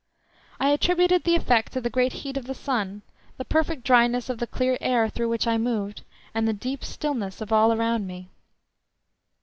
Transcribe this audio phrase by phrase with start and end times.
[0.59, 3.03] I attributed the effect to the great heat of the sun,
[3.37, 6.01] the perfect dryness of the clear air through which I moved,
[6.33, 8.27] and the deep stillness of all around me.